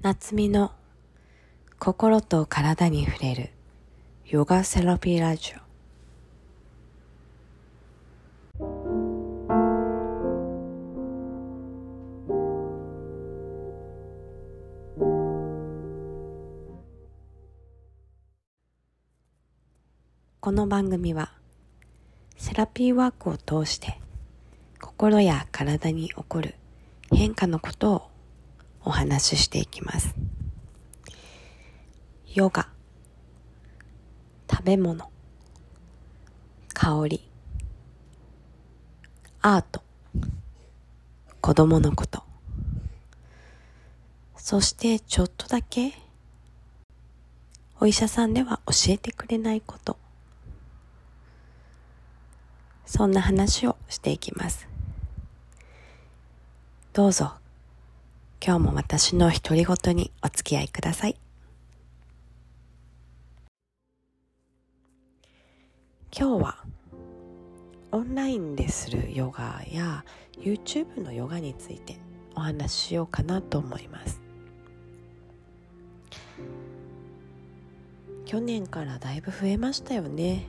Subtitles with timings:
[0.00, 0.70] 夏美の
[1.80, 3.50] 心と体に触れる
[4.26, 5.68] ヨガセラピーラジオ。
[20.40, 21.32] この番組は
[22.36, 23.98] セラピーワークを通して
[24.80, 26.54] 心や体に起こる
[27.10, 28.17] 変化のことを
[28.84, 30.14] お話ししていきます。
[32.34, 32.68] ヨガ。
[34.50, 35.10] 食べ物。
[36.72, 37.30] 香り。
[39.40, 39.82] アート。
[41.40, 42.22] 子供のこと。
[44.36, 45.92] そしてちょっとだけ。
[47.80, 49.98] お医者さんでは教えてくれないこと。
[52.86, 54.66] そんな話をしていきます。
[56.92, 57.34] どうぞ。
[58.40, 61.16] 今日も私の独り言にお付き合いください。
[66.16, 66.64] 今日は
[67.90, 70.04] オンラインでするヨガや
[70.38, 71.98] YouTube のヨガについて
[72.36, 74.20] お話ししようかなと思います。
[78.24, 80.46] 去年からだいぶ増えましたよね、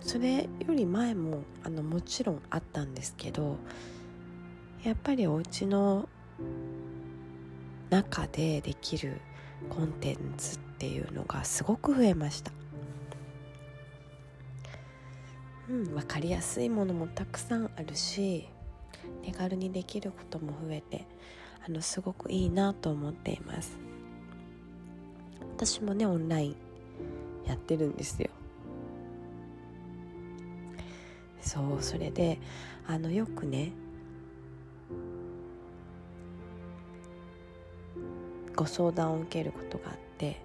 [0.00, 3.56] それより前もあのもちろんあったんですけど
[4.84, 6.08] やっぱりお家の
[7.90, 9.20] 中でできる
[9.68, 12.52] コンテンツっていうのがすごく増えました。
[15.68, 18.48] うん分かりやすいものもたくさんあるし
[19.22, 21.06] 手軽にできることも増えて
[21.66, 23.78] あのすごくいいなと思っています。
[25.56, 26.56] 私もねオンライン
[27.46, 28.30] やってるんですよ。
[31.40, 32.38] そうそれで
[32.86, 33.72] あのよくね
[38.58, 40.40] ご相談を受けることがあって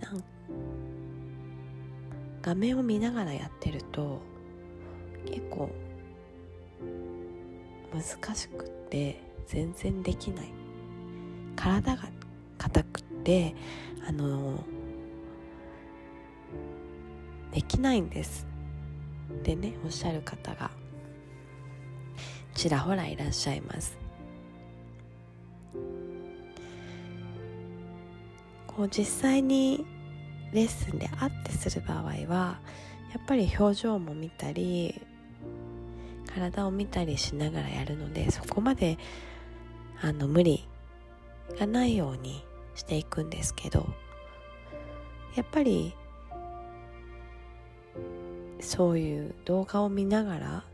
[0.00, 0.24] なん
[2.40, 4.22] 画面を見ながらやってると
[5.26, 5.70] 結構
[7.92, 10.50] 難しくって全然できない。
[11.56, 12.08] 体が
[12.56, 13.54] 硬くって
[14.08, 14.64] あの
[17.52, 18.46] できないんです。
[19.30, 20.70] ってねおっしゃる方が
[22.54, 23.99] ちらほらいらっしゃいます。
[28.76, 29.84] こう実際に
[30.52, 32.60] レッスンで会ってする場合は
[33.12, 35.00] やっぱり表情も見たり
[36.32, 38.96] 体を見たりしながらやるのでそこまで
[40.00, 40.68] あの無理
[41.58, 42.44] がないように
[42.76, 43.88] していくんですけど
[45.34, 45.94] やっぱり
[48.60, 50.64] そういう動画を見ながら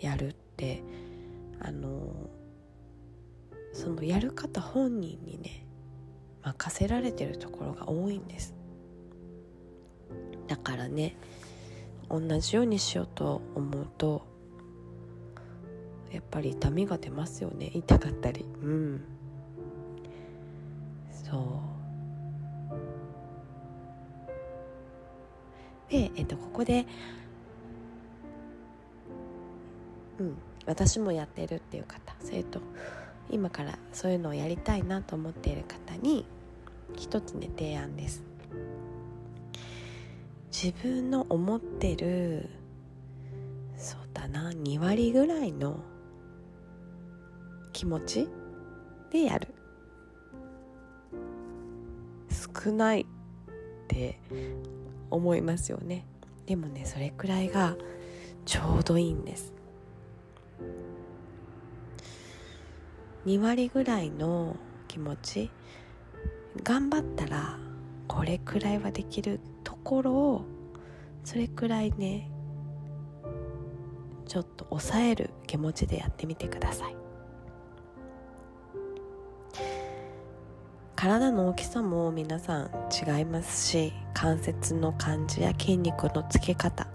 [0.00, 0.82] やるって
[1.60, 1.88] あの
[3.74, 5.66] そのやる方本人にね
[6.42, 8.54] 任せられてるところが多いんです。
[10.46, 11.16] だからね
[12.08, 14.26] 同じようにしようと思うと
[16.12, 17.70] やっぱり痛みが出ますよね。
[17.74, 18.44] 痛かったり。
[18.62, 19.04] うん。
[21.10, 21.60] そ
[25.88, 25.90] う。
[25.90, 26.86] で、えっと、ここで
[30.18, 30.36] うん
[30.66, 32.60] 私もやってるっていう方それと
[33.30, 36.26] 今からそういうのをやりたいなと思っている方に
[36.96, 38.22] 一つね提案です。
[40.52, 42.48] 自分の思ってる
[43.76, 45.80] そうだな2割ぐらいの
[47.72, 48.28] 気持ち
[49.10, 49.48] でやる。
[52.30, 53.06] 少ないっ
[53.88, 54.20] て
[55.10, 56.06] 思いますよね。
[56.46, 57.76] でもねそれくらいが
[58.44, 59.53] ちょうどいいんです。
[63.26, 65.50] 2割ぐらいの気持ち
[66.62, 67.58] 頑張ったら
[68.06, 70.44] これくらいはできるところを
[71.24, 72.30] それくらいね
[74.26, 76.96] ちょっと抑える気持ちでやってみてください。
[80.96, 86.86] 体の大きさも皆さん違いますし関節の感じや筋肉のつけ方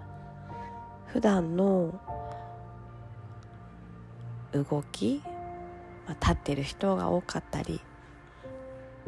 [1.05, 1.93] 普段の
[4.51, 5.21] 動き
[6.09, 7.79] まあ、立ってる人が多かったり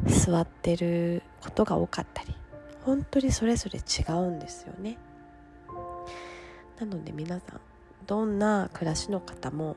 [0.06, 2.36] 座ってることが多かったり
[2.86, 4.98] 本当にそれぞれ違うんですよね。
[6.80, 7.59] なので皆さん
[8.06, 9.75] どんな暮らしの方も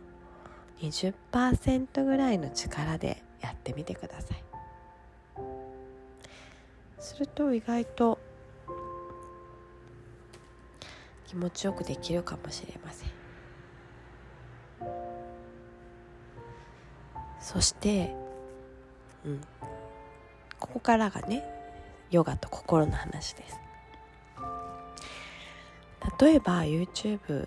[0.81, 4.45] 20%ぐらいの力でやってみてください。
[6.99, 8.19] すると意外と
[11.27, 13.24] 気持ちよくできるかもしれません。
[17.45, 18.15] そして
[19.25, 19.41] うん。
[20.59, 21.45] ここからがね
[22.11, 23.61] ヨガと心の話です。
[26.19, 27.47] 例えば YouTube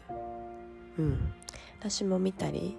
[0.99, 1.33] うん。
[1.79, 2.77] 私も見たり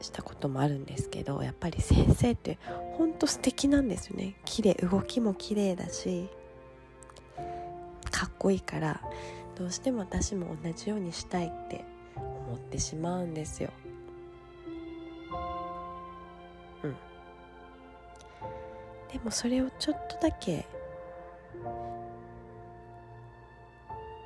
[0.00, 2.58] したこともあるんですけどやっぱり先生って
[2.96, 4.34] ほんと素敵なんですよね。
[4.44, 6.28] 綺麗動きも綺麗だし
[8.10, 9.00] かっこいいから
[9.56, 11.84] どうしても私も同じようにしたいって
[12.16, 13.70] 思ってしまうんですよ
[19.12, 20.66] でもそれをちょっとだけ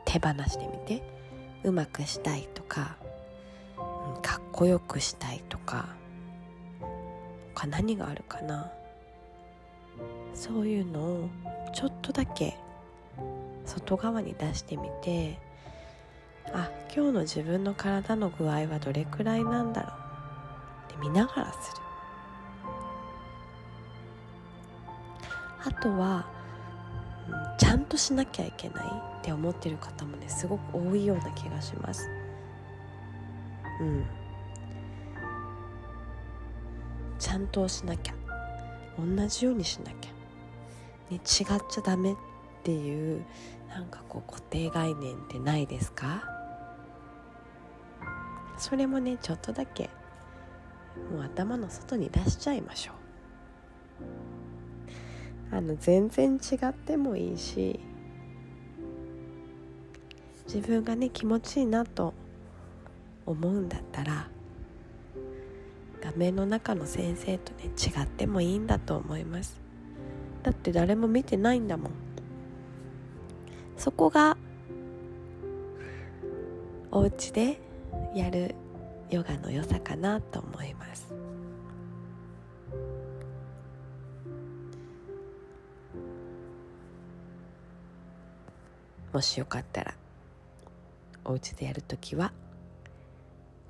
[0.05, 1.21] 手放してみて。
[1.63, 2.97] うまくしたいとか
[4.23, 5.91] かっこよくしたいとか
[7.55, 8.73] 他何があるかな。
[10.33, 11.29] そういうのを
[11.75, 12.57] ちょっとだけ
[13.67, 15.39] 外側に出してみて。
[16.53, 19.93] あ今日の自分の体の具合はどれくらいなんだろう。
[20.95, 21.80] って見ながらする。
[25.65, 26.27] あとは、
[27.59, 32.09] ちゃんとしなきゃいけないって思ってる方もねすごく多いような気がします。
[33.81, 34.05] うん。
[37.19, 38.15] ちゃんとしなきゃ。
[38.99, 40.11] 同じようにしなきゃ、
[41.11, 41.21] ね、違っ
[41.71, 42.17] ちゃダメっ
[42.65, 43.25] ていう
[43.69, 46.23] なんかこう固定概念ってないですか？
[48.59, 49.89] それもねちょっとだけ
[51.11, 52.95] もう頭の外に出しちゃいましょう。
[55.53, 57.81] あの全然違ってもいいし
[60.53, 62.15] 自分がね気持ちいいなと
[63.27, 64.29] 思うんだったら
[66.01, 69.61] 画面の中の先生とね違ってもいいんだと思います。
[70.43, 71.93] だって誰も見てないんだもん。
[73.77, 74.37] そこが
[76.91, 77.61] お家で
[78.15, 78.55] やる
[79.11, 81.10] ヨガの良さかなと思います。
[89.13, 89.95] もしよかったら
[91.25, 92.33] お家でやるときは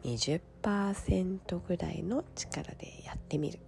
[0.05, 3.59] 20%ぐらいの力でやってみる。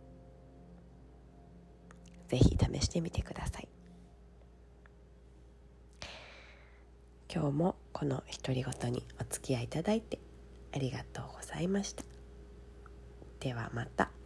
[2.28, 3.68] ぜひ試してみてください。
[7.34, 10.18] 今日もこの独り言にお付き合いいただいて
[10.74, 12.04] ありがとうございました。
[13.40, 14.21] ではまた。